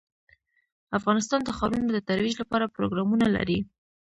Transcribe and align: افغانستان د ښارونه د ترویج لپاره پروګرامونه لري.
افغانستان 0.97 1.39
د 1.43 1.49
ښارونه 1.57 1.87
د 1.93 1.99
ترویج 2.09 2.35
لپاره 2.41 2.71
پروګرامونه 2.75 3.25
لري. 3.35 3.59